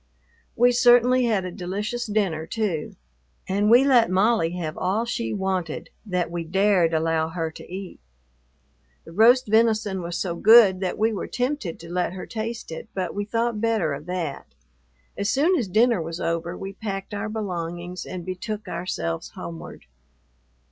[0.55, 2.95] We certainly had a delicious dinner too,
[3.47, 7.99] and we let Molly have all she wanted that we dared allow her to eat.
[9.05, 12.89] The roast venison was so good that we were tempted to let her taste it,
[12.95, 14.55] but we thought better of that.
[15.15, 19.85] As soon as dinner was over we packed our belongings and betook ourselves homeward.